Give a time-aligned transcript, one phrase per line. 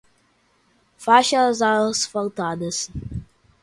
[0.97, 2.89] Faixas asfaltadas